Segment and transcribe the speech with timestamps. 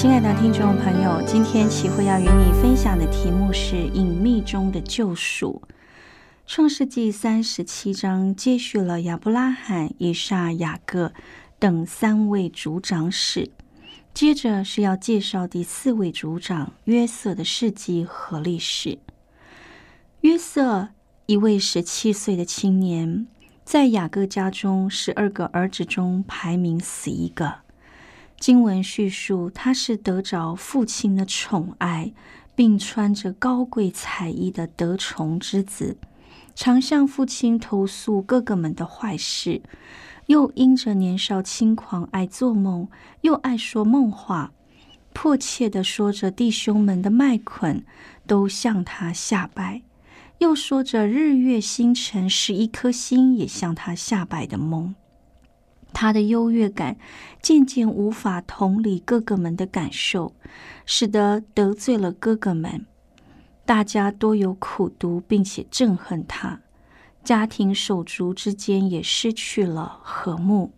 [0.00, 5.60] 亲爱的听众朋友，今天启慧要与你分享的题目是《隐秘中的救赎》。
[6.46, 11.12] 创世纪三十七章接续了亚伯拉罕、以撒、雅各
[11.58, 13.50] 等三位族长史，
[14.14, 19.00] 接着是要介绍第四位族长约瑟的事迹和历史。
[20.20, 20.90] 约瑟，
[21.26, 23.26] 一位十七岁的青年，
[23.64, 27.67] 在雅各家中十二个儿子中排名死一个。
[28.38, 32.12] 经文叙述，他是得着父亲的宠爱，
[32.54, 35.96] 并穿着高贵彩衣的得宠之子，
[36.54, 39.60] 常向父亲投诉哥哥们的坏事，
[40.26, 42.88] 又因着年少轻狂，爱做梦，
[43.22, 44.52] 又爱说梦话，
[45.12, 47.84] 迫切的说着弟兄们的麦捆
[48.26, 49.82] 都向他下拜，
[50.38, 54.94] 又说着日月星辰十一颗星也向他下拜的梦。
[55.92, 56.96] 他的优越感
[57.42, 60.32] 渐渐无法同理哥哥们的感受，
[60.86, 62.86] 使得得罪了哥哥们。
[63.64, 66.60] 大家多有苦读，并且憎恨他。
[67.24, 70.72] 家庭手足之间也失去了和睦。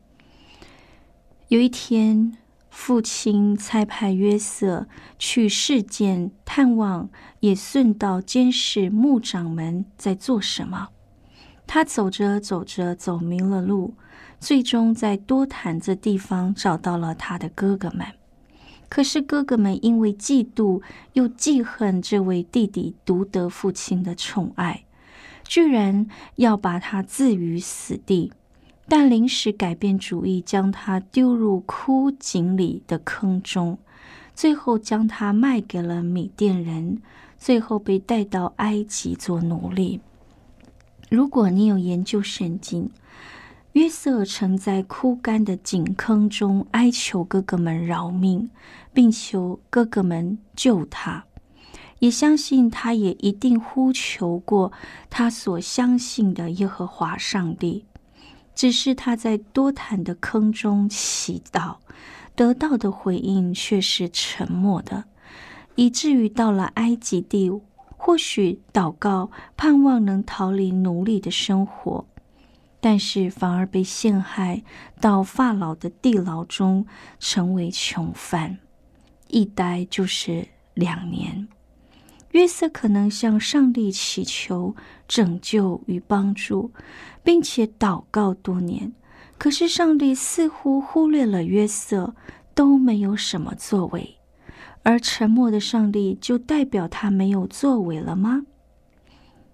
[1.49, 2.37] 有一天，
[2.71, 4.89] 父亲差派约瑟
[5.19, 7.11] 去事件探望，
[7.41, 10.89] 也顺道监视牧长们在做什么。
[11.67, 13.95] 他走着走着，走迷了路。
[14.41, 18.07] 最终在多坦这地方找到了他的哥哥们，
[18.89, 20.81] 可是哥哥们因为嫉妒
[21.13, 24.85] 又记恨这位弟弟独得父亲的宠爱，
[25.45, 26.07] 居然
[26.37, 28.33] 要把他置于死地，
[28.89, 33.79] 但临时改变主意，将他丢入枯井里的坑中，
[34.35, 37.03] 最后将他卖给了米甸人，
[37.37, 40.01] 最后被带到埃及做奴隶。
[41.11, 42.91] 如果你有研究圣经。
[43.73, 48.51] 约瑟曾在枯干的井坑中哀求哥哥们饶命，
[48.93, 51.25] 并求哥哥们救他，
[52.01, 54.73] 也相信他也一定呼求过
[55.09, 57.85] 他所相信的耶和华上帝。
[58.57, 61.77] 只是他在多坦的坑中祈祷，
[62.35, 65.05] 得到的回应却是沉默的，
[65.77, 67.49] 以至于到了埃及地，
[67.97, 72.05] 或许祷告盼望能逃离奴隶的生活。
[72.81, 74.63] 但是反而被陷害
[75.01, 76.87] 到法老的地牢中，
[77.19, 78.59] 成为囚犯，
[79.29, 81.47] 一待就是两年。
[82.31, 84.75] 约瑟可能向上帝祈求
[85.09, 86.71] 拯救与帮助，
[87.23, 88.93] 并且祷告多年，
[89.37, 92.15] 可是上帝似乎忽略了约瑟，
[92.55, 94.17] 都没有什么作为。
[94.83, 98.47] 而沉默的上帝就代表他没有作为了吗？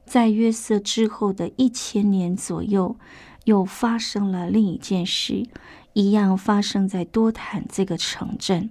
[0.07, 2.97] 在约瑟之后的一千年左右，
[3.45, 5.47] 又发生了另一件事，
[5.93, 8.71] 一样发生在多坦这个城镇。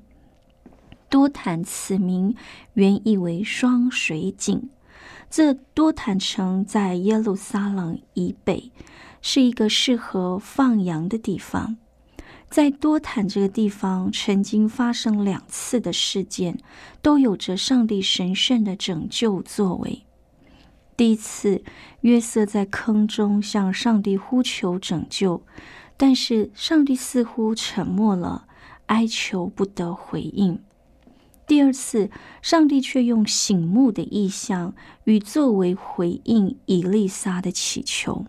[1.10, 2.36] 多坦此名
[2.74, 4.70] 原意为双水井。
[5.30, 8.72] 这多坦城在耶路撒冷以北，
[9.22, 11.78] 是一个适合放羊的地方。
[12.50, 16.58] 在多坦这个地方，曾经发生两次的事件，
[17.02, 20.04] 都有着上帝神圣的拯救作为。
[20.98, 21.64] 第一次，
[22.02, 25.44] 约瑟在坑中向上帝呼求拯救，
[25.98, 28.48] 但是上帝似乎沉默了，
[28.86, 30.60] 哀求不得回应。
[31.46, 32.10] 第二次，
[32.42, 38.26] 上帝却用醒目的意象与作为回应以利沙的祈求。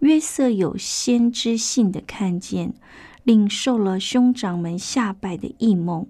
[0.00, 2.74] 约瑟有先知性的看见，
[3.22, 6.06] 领受了兄长们下拜的异梦。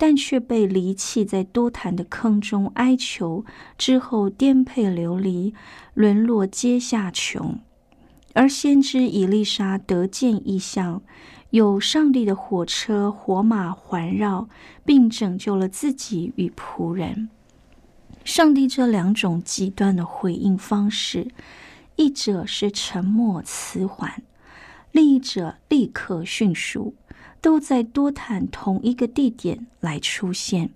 [0.00, 3.44] 但却被离弃在多潭的坑中哀求
[3.76, 5.52] 之后颠沛流离，
[5.92, 7.58] 沦落阶下穷。
[8.32, 11.02] 而先知以利沙得见异象，
[11.50, 14.48] 有上帝的火车火马环绕，
[14.86, 17.28] 并拯救了自己与仆人。
[18.24, 21.28] 上帝这两种极端的回应方式，
[21.96, 24.22] 一者是沉默迟缓，
[24.92, 26.94] 另一者立刻迅速，
[27.40, 30.70] 都在多坦同一个地点来出现。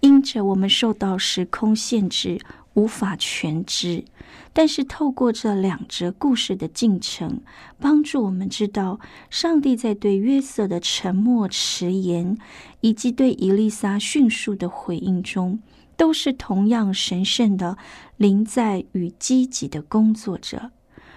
[0.00, 2.38] 因着我们受到时空限制，
[2.74, 4.04] 无法全知。
[4.52, 7.40] 但是透过这两则故事的进程，
[7.80, 9.00] 帮助我们知道，
[9.30, 12.36] 上帝在对约瑟的沉默迟延，
[12.80, 15.58] 以及对伊丽莎迅速的回应中，
[15.96, 17.76] 都是同样神圣的
[18.16, 20.70] 临在与积极的工作者。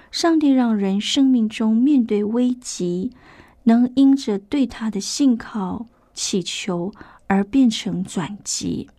[0.09, 3.11] 上帝让人生命中面对危机，
[3.67, 6.93] 能因着对他的信靠、祈求
[7.27, 8.89] 而变成转机。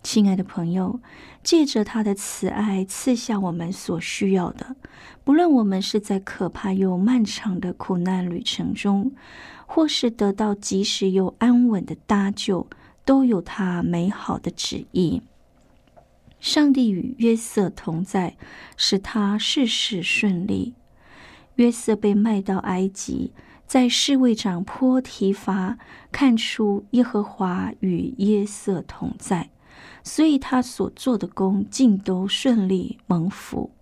[0.00, 1.00] 亲爱的朋友，
[1.42, 4.76] 借着他的慈爱赐下我们所需要的，
[5.24, 9.10] 不论我们是在可怕又漫长的苦难旅程中，
[9.66, 12.68] 或是得到及时又安稳的搭救，
[13.04, 15.20] 都有他美好的旨意。
[16.38, 18.36] 上帝与约瑟同在，
[18.76, 20.74] 使他事事顺利。
[21.56, 23.32] 约瑟被卖到埃及，
[23.66, 25.78] 在侍卫长坡提伐
[26.12, 29.50] 看出耶和华与约瑟同在。
[30.02, 33.72] 所以他所做的工尽都顺利蒙福，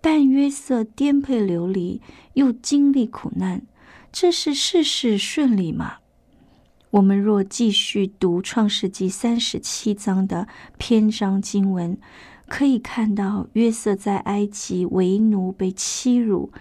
[0.00, 2.00] 但约瑟颠沛流离，
[2.34, 3.62] 又经历苦难，
[4.12, 5.96] 这是事事顺利吗？
[6.90, 10.46] 我们若继续读创世纪三十七章的
[10.78, 11.98] 篇章经文，
[12.46, 16.52] 可以看到约瑟在埃及为奴被欺辱，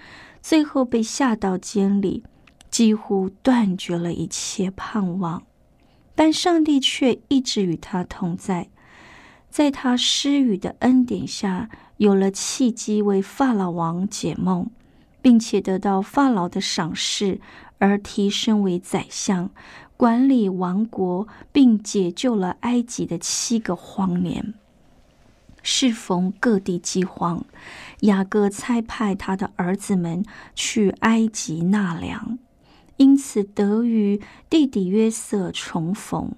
[0.42, 2.24] 最后被下到监里，
[2.80, 5.44] 几乎断绝了一切盼望，
[6.16, 8.70] 但上帝却一直与他同在。
[9.50, 14.70] 在他施予的恩典下，有了契机为法老王解梦，
[15.22, 17.42] 并且得到法老的赏识，
[17.80, 19.50] 而提升为宰相，
[19.98, 24.54] 管理王国，并解救了埃及的七个荒年。
[25.62, 27.44] 适逢各地饥荒，
[28.04, 30.24] 雅各差派他的儿子们
[30.56, 32.40] 去埃及纳粮，
[33.00, 36.34] 因此得与弟弟约瑟重逢，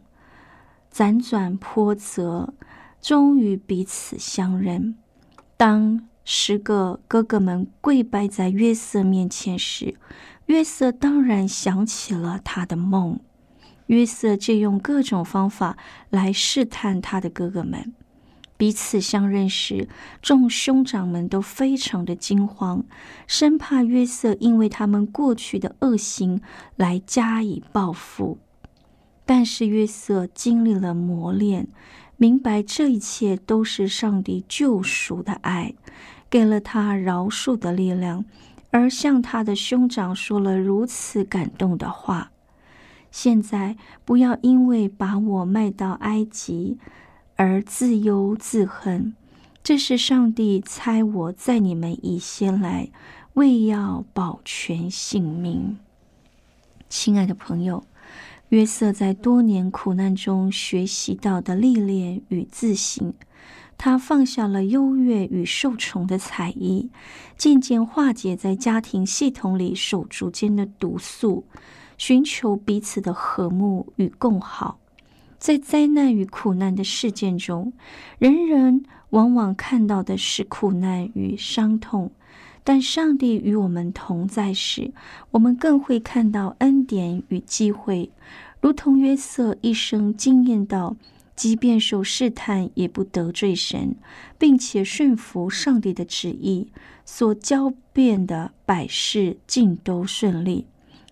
[0.94, 2.54] 辗转波折。
[3.02, 4.96] 终于彼此相认。
[5.58, 9.96] 当十个哥哥们跪拜在约瑟面前时，
[10.46, 13.20] 约瑟当然想起了他的梦。
[13.88, 15.78] 约瑟借用各种方法
[16.12, 17.96] 来试探他的哥哥们。
[18.62, 19.90] 彼此相认时，
[20.22, 22.86] 众兄长们都非常的惊慌，
[23.26, 26.40] 生怕约瑟因为他们过去的恶行
[26.76, 28.38] 来加以报复。
[29.26, 31.70] 但是约瑟经历了磨练。
[32.18, 35.74] 明白这一切都是上帝救赎的爱，
[36.30, 38.26] 给了他饶恕的力量，
[38.70, 42.32] 而向他的兄长说了如此感动的话。
[43.10, 43.76] 现在
[44.06, 46.78] 不要因为把我卖到埃及
[47.44, 49.16] 而自忧自恨，
[49.64, 52.92] 这是上帝猜我在你们以先来，
[53.34, 55.80] 为要保全性命。
[56.88, 57.84] 亲爱的朋友。
[58.50, 63.16] 约瑟在多年苦难中学习到的历练与自信，
[63.76, 66.92] 他放下了优越与受宠的才艺，
[67.36, 71.46] 渐渐化解在家庭系统里手足间的毒素，
[71.98, 74.81] 寻求彼此的和睦与共好。
[75.42, 77.74] 在灾难与苦难的事件中，
[78.20, 82.12] 人人往往看到的是苦难与伤痛。
[82.64, 84.94] 但上帝与我们同在时，
[85.32, 88.12] 我们更会看到恩典与机会，
[88.60, 90.96] 如同约瑟一生经验到，
[91.36, 93.96] 即便受试探也不得罪神，
[94.38, 96.68] 并且顺服上帝的旨意，
[97.04, 100.68] 所交变的百事尽都顺利，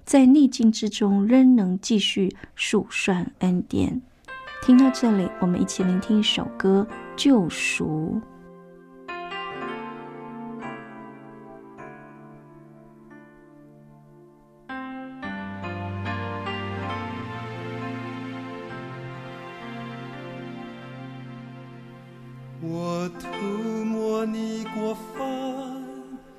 [0.06, 4.04] 在逆境之中仍能继续数算恩典。
[4.62, 6.86] 听到这里，我们一起聆听一首歌
[7.16, 8.22] 《救赎》。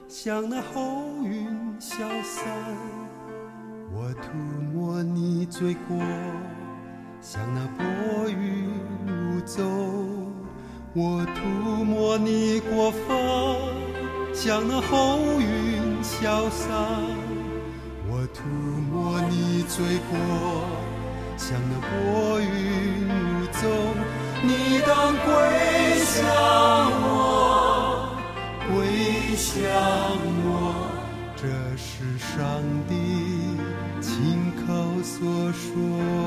[0.09, 1.47] 像那后云
[1.81, 2.47] 消散，
[3.91, 4.37] 我涂
[4.71, 5.97] 抹你罪过；
[7.23, 7.60] 像那
[14.43, 16.71] 像那后云消散，
[18.09, 18.41] 我涂
[18.91, 20.17] 抹你罪过；
[21.37, 23.69] 像那薄云雾走，
[24.43, 25.29] 你当归
[26.07, 26.25] 向
[27.03, 28.17] 我。
[28.73, 29.61] 归向
[30.47, 30.89] 我。
[31.37, 31.45] 这
[31.77, 32.95] 是上帝
[34.01, 36.20] 亲口所说。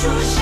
[0.00, 0.39] 出生。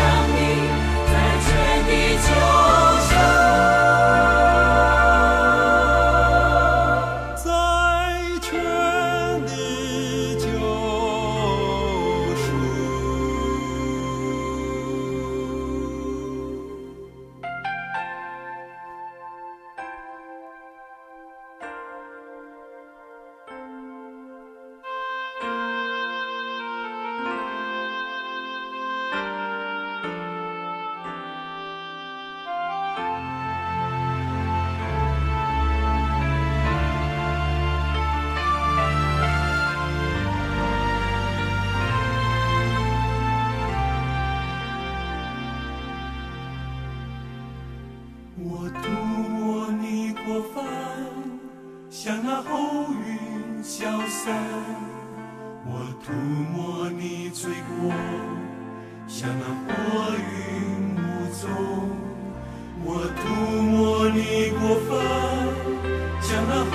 [66.51, 66.75] 那风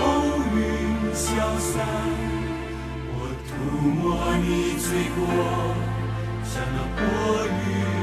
[0.56, 0.62] 云
[1.15, 1.84] 消散，
[3.10, 3.18] 我
[3.50, 3.50] 涂
[3.89, 4.01] 抹
[4.38, 5.20] 你罪过，
[6.46, 7.01] 像那薄
[7.48, 8.02] 云。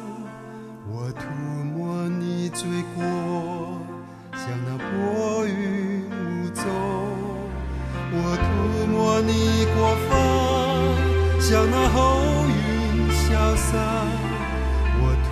[11.51, 11.99] 像那后
[12.47, 13.27] 云消
[13.57, 13.75] 散，
[15.01, 15.27] 我涂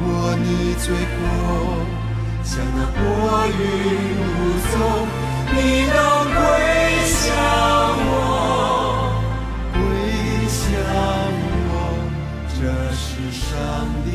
[0.36, 1.20] 你罪过；
[2.42, 2.98] 像那薄
[3.52, 3.52] 云
[4.24, 4.32] 无
[4.72, 4.72] 踪，
[5.52, 5.56] 你
[5.92, 5.98] 都
[6.32, 6.40] 归
[7.04, 7.12] 向
[8.08, 8.10] 我。
[12.58, 12.60] 这
[12.94, 13.46] 是上
[14.06, 14.08] 帝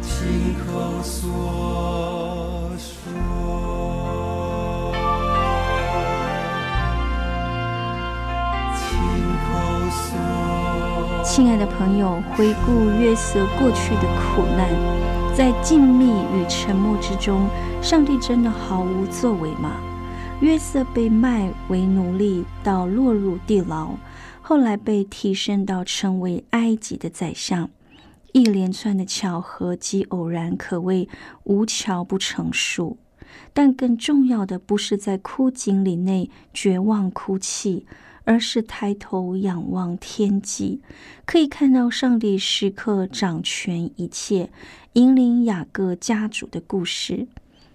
[0.00, 1.18] 亲口所
[2.78, 3.97] 说，
[11.38, 14.68] 亲爱的朋友，回顾约瑟过去的苦难，
[15.36, 17.48] 在静谧与沉默之中，
[17.80, 19.80] 上帝真的毫无作为吗？
[20.40, 23.90] 约瑟被卖为奴隶，到落入地牢。
[24.42, 27.70] 后来被提升到成为埃及的宰相，
[28.32, 31.08] 一连串的巧合及偶然可谓
[31.44, 32.98] 无巧不成书。
[33.54, 37.86] 但更重要的不是在枯井里内绝望哭泣，
[38.28, 40.82] 而是抬头仰望天际，
[41.24, 44.50] 可以看到上帝时刻掌权一切，
[44.92, 47.26] 引领雅各家族的故事。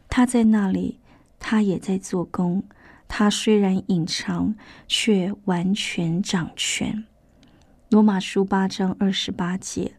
[0.08, 1.00] 他在那里，
[1.40, 2.62] 他也在做工。
[3.08, 4.54] 他虽然隐藏，
[4.88, 7.04] 却完全掌权。
[7.90, 9.94] 罗马书八章二十八节，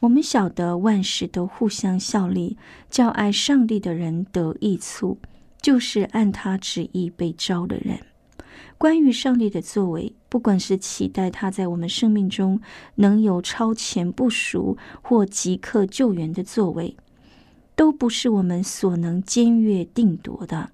[0.00, 2.56] 我们晓得万事都互相效力，
[2.88, 5.18] 叫爱上帝的人得益处，
[5.60, 8.00] 就是按他旨意被招的人。
[8.76, 12.60] 关于上帝的作为，不管是期待他在我们生命中
[12.96, 16.96] 能有超前部署或即刻救援的作为，
[17.74, 20.70] 都不是我们所能僭越定夺的。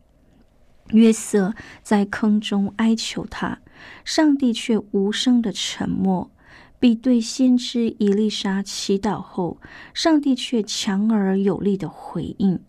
[0.91, 3.61] 约瑟在坑中哀求他，
[4.05, 6.31] 上帝却无声的沉默；
[6.79, 9.59] 比对先知伊丽莎祈祷后，
[9.95, 12.61] 上帝却强而有力的回应。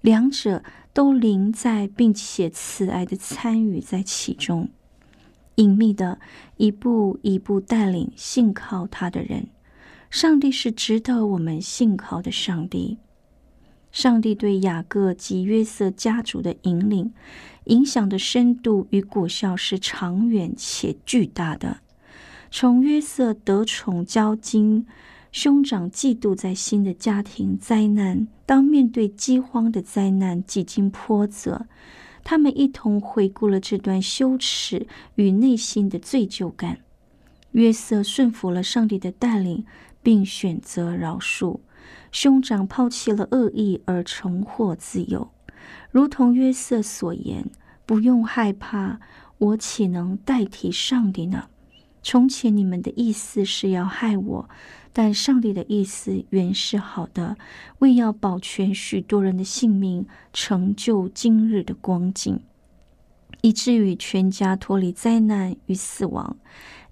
[0.00, 4.70] 两者都临在，并且慈爱的参与在其中，
[5.56, 6.20] 隐秘的
[6.56, 9.48] 一步一步带领信靠他的人。
[10.08, 12.98] 上帝是值得我们信靠的上帝。
[13.90, 17.12] 上帝对雅各及约瑟家族的引领，
[17.64, 21.78] 影响的深度与果效是长远且巨大的。
[22.50, 24.86] 从约瑟得宠交金，
[25.34, 31.66] 兄长嫉妒在心的家庭灾难，当面对饥荒的灾难几经波折，
[32.22, 34.86] 他们一同回顾了这段羞耻
[35.16, 36.78] 与内心的罪疚感。
[37.50, 39.66] 约瑟顺服了上帝的带领，
[40.04, 41.58] 并选择饶恕。
[42.12, 45.32] 兄长抛弃了恶意而重获自由，
[45.90, 47.50] 如同约瑟所言
[47.84, 49.00] ：“不用害怕，
[49.38, 51.46] 我岂能代替上帝呢？
[52.04, 54.48] 从前你们的意思是要害我，
[54.94, 57.36] 但上帝的意思原是好的，
[57.80, 62.40] 为要保全许多人的性命，成就今日的光景，
[63.42, 66.38] 以至于全家脱离灾难与死亡。”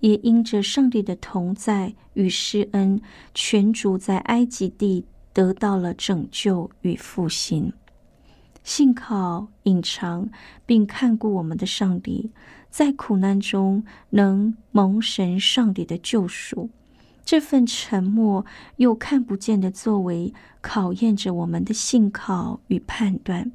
[0.01, 3.01] 也因着上帝的同在与施恩，
[3.35, 7.73] 全族在埃及地得到了拯救与复兴。
[8.65, 10.29] 信靠、隐藏
[10.67, 12.33] 并看顾我们的上帝，
[12.69, 16.69] 在苦难中能蒙神上帝的救赎。
[17.25, 18.45] 这份沉默
[18.77, 23.53] 又看不见的作为，考验着我们的信靠与判断，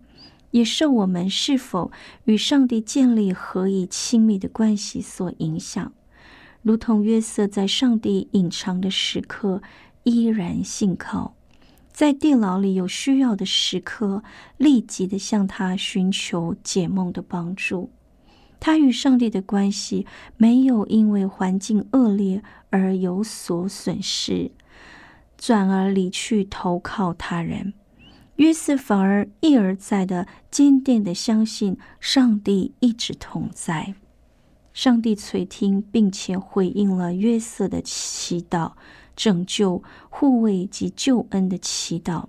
[0.52, 1.92] 也受我们是否
[2.26, 5.92] 与上帝建立何以亲密的关系所影响。
[6.62, 9.62] 如同约瑟在上帝隐藏的时刻
[10.04, 11.36] 依然信靠，
[11.92, 14.24] 在地牢里有需要的时刻，
[14.58, 17.92] 立即的向他寻求解梦的帮助。
[18.60, 24.52] 他与上帝的关系没有因为环境恶劣而有所损失，
[25.38, 27.74] 转而离去投靠他人。
[28.36, 33.96] 约瑟反而一而再的坚定的相信上帝一直同在。
[34.74, 38.74] 上帝垂听，并且回应了约瑟的祈祷，
[39.16, 42.26] 拯救、护卫及救恩的祈祷。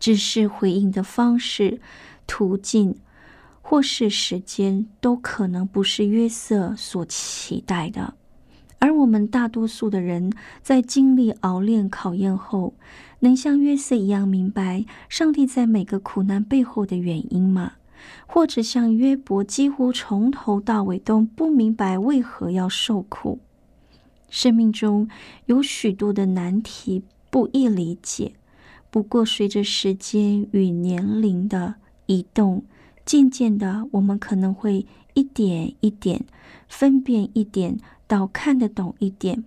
[0.00, 1.80] 只是回应的方式、
[2.26, 2.98] 途径
[3.62, 8.14] 或是时间，都可能不是约瑟所期待的。
[8.84, 12.74] 而我们大多数的人在经历熬炼考验后，
[13.20, 17.72] 能像约瑟一样明白上帝在每个苦难背后的原因吗？
[18.26, 23.38] 或者像约伯，几乎从头到尾都不明白为何要受苦。
[24.28, 25.08] 生命中
[25.46, 28.34] 有许多的难题不易理解，
[28.90, 32.62] 不过随着时间与年龄的移动，
[33.06, 36.26] 渐渐的，我们可能会一点一点
[36.68, 39.44] 分辨一点，到看得懂一点。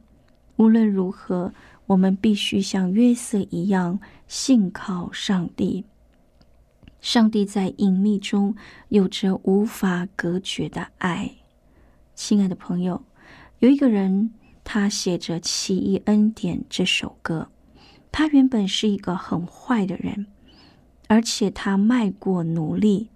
[0.55, 1.53] 无论如何，
[1.85, 5.85] 我们必须像约瑟一样信靠上帝。
[6.99, 8.55] 上帝在隐秘中
[8.89, 11.31] 有着无法隔绝的爱，
[12.15, 13.03] 亲爱的朋友，
[13.59, 17.49] 有一个人，他写着《奇异恩典》这首歌。
[18.11, 20.25] 他原本是一个很坏的人，
[21.07, 23.09] 而且他卖过奴隶，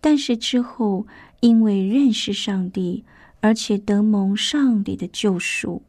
[0.00, 1.06] 但是之后
[1.40, 3.04] 因为认识上帝，
[3.40, 5.82] 而且得蒙上帝的救赎，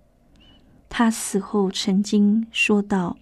[0.87, 3.17] 他死后曾经说道：“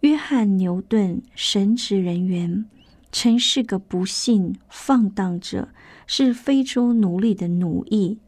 [0.00, 2.66] 约翰牛顿，神职人员。”
[3.10, 5.70] 曾是个不幸放荡者，
[6.06, 8.18] 是非洲奴隶的奴役，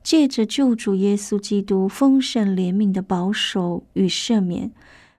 [0.00, 4.70] 借着救主耶稣基督丰盛怜悯的保守与赦免，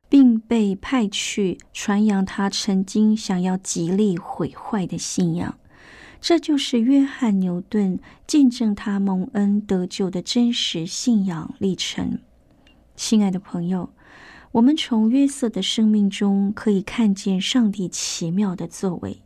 [0.07, 5.58] 并被派去传扬他曾经想要极力毁坏的信仰。
[6.21, 12.19] 这就是约翰牛顿见证他蒙恩得救的真实信仰历程。
[12.95, 13.89] 亲爱的朋友。
[14.51, 19.21] 我们从约瑟的生命中可以看见上帝奇妙的作为，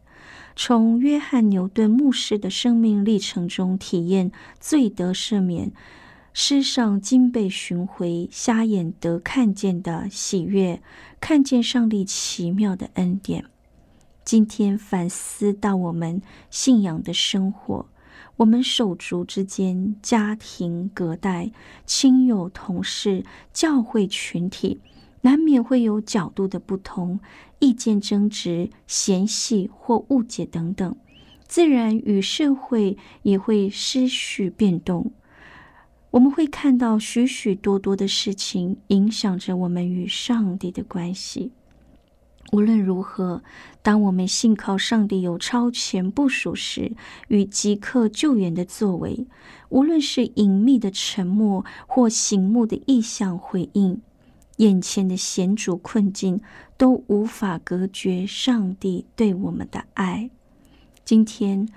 [0.54, 5.72] 从约翰牛顿牧师的生命历程中体验罪得赦免、
[6.34, 10.82] 世上经被寻回、瞎眼得看见的喜悦，
[11.22, 13.46] 看见上帝奇妙的恩典。
[14.24, 17.88] 今天反思到我们信仰的生活，
[18.38, 21.52] 我们手足之间、家庭隔代、
[21.86, 24.82] 亲友同事、教会群体。
[25.26, 27.18] 难免会有角度的不同、
[27.60, 30.94] 意见争执、嫌隙或误解等等，
[31.48, 35.14] 自然与社会也会失序变动。
[36.12, 41.54] 我们会看到许许多多的事情影响着我们与上帝的关系。
[42.52, 43.42] 无论如何，
[43.82, 46.92] 当我们信靠上帝有超前部署时，
[47.30, 49.26] 与即刻救援的作为，
[49.70, 54.02] 无论是隐秘的沉默或醒目的意向回应，
[54.58, 56.42] 眼前的险阻困境
[56.78, 60.30] 都无法隔绝上帝对我们的爱。
[61.04, 61.68] 今天，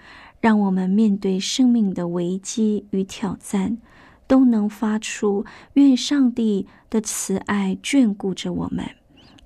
[0.40, 3.78] 让我们面对生命的危机与挑战，
[4.26, 8.84] 都能发出愿上帝的慈爱眷顾着我们。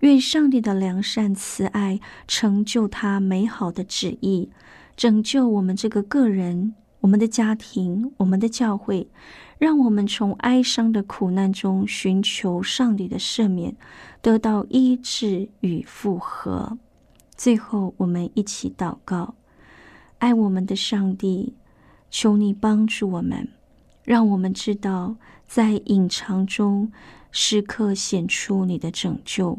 [0.01, 4.51] 愿上帝的良善慈爱成就他美好的旨意，
[4.97, 9.09] 拯救我们这个个人、我们的家庭、我们的教会，
[9.59, 13.77] 让我们从哀伤的苦难中寻求上帝的赦免，
[14.23, 16.79] 得到医治与复合。
[17.37, 19.35] 最后，我们一起祷告：
[20.19, 21.55] 爱我们的上帝，
[22.11, 23.49] 求你帮助我们，
[24.05, 26.91] 让我们知道在隐藏中
[27.31, 29.59] 时刻显出你的拯救。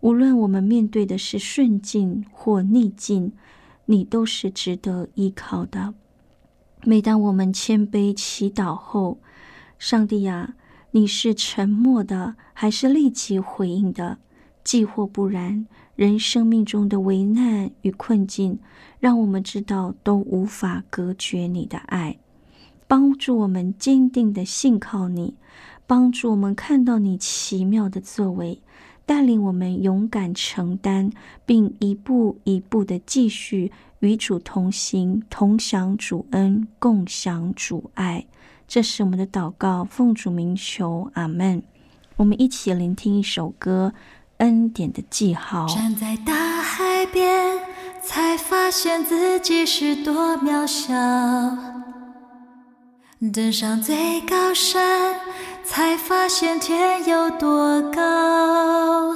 [0.00, 3.32] 无论我们面对的是顺境或逆境，
[3.84, 5.94] 你都是值得依靠的。
[6.84, 9.18] 每当我们谦卑祈祷后，
[9.78, 10.54] 上帝呀，
[10.92, 14.18] 你是沉默的，还是立即回应的？
[14.64, 18.58] 既或不然，人生命中的危难与困境，
[18.98, 22.18] 让我们知道都无法隔绝你的爱，
[22.86, 25.34] 帮助我们坚定的信靠你，
[25.86, 28.62] 帮助我们看到你奇妙的作为。
[29.10, 31.10] 带领我们勇敢承担，
[31.44, 38.24] 并一步一步的继续与主同行，同享主恩，共享主爱。
[38.68, 41.60] 这是我们的祷告，奉主名求，阿门。
[42.18, 43.92] 我们一起聆听一首歌，
[44.36, 45.66] 《恩典的记号》。
[45.74, 47.58] 站在大海边，
[48.00, 50.94] 才发现自己是多渺小；
[53.28, 55.14] 登上最高山。
[55.62, 59.14] 才发现天有多高，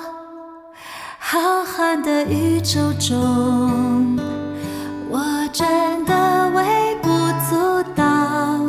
[1.18, 4.16] 浩瀚的宇宙中，
[5.10, 5.20] 我
[5.52, 7.08] 真的微不
[7.50, 8.60] 足道，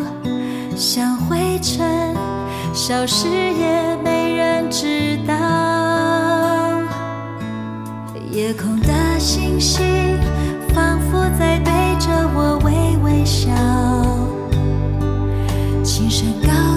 [0.75, 2.15] 像灰尘
[2.73, 5.35] 消失也没人知道。
[8.31, 9.85] 夜空的星星
[10.73, 13.51] 仿佛在对着我微微笑，
[15.97, 16.74] 青山高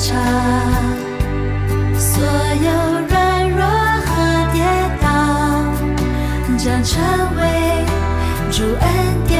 [0.00, 0.14] 所
[2.24, 2.68] 有
[3.08, 3.60] 软弱
[4.06, 4.10] 和
[4.52, 4.56] 跌
[5.02, 5.06] 倒，
[6.56, 6.94] 将成
[7.36, 7.40] 为
[8.50, 8.86] 主恩
[9.26, 9.37] 典。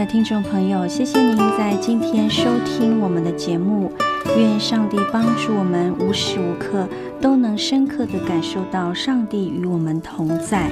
[0.00, 3.92] 的听众朋友，谢谢您在今天收听我们的节目。
[4.34, 6.88] 愿上帝帮助我们，无时无刻
[7.20, 10.70] 都能深刻的感受到上帝与我们同在。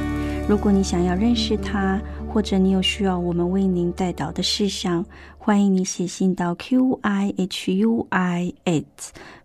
[0.48, 2.00] 如果你想要认识他，
[2.32, 5.04] 或者你有需要我们为您带导的事项，
[5.36, 8.84] 欢迎你写信到 q i h u i at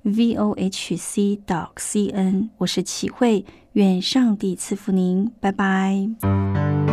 [0.04, 2.50] v o h c dot c n。
[2.60, 3.43] 我是启慧，
[3.74, 6.92] 愿上帝赐福您，拜拜。